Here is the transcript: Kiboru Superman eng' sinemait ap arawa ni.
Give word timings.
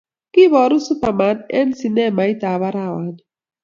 Kiboru 0.33 0.77
Superman 0.87 1.37
eng' 1.57 1.75
sinemait 1.79 2.41
ap 2.51 2.61
arawa 2.67 2.99
ni. 3.05 3.13